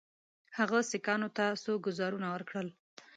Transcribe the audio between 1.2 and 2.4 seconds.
ته څو ګوزارونه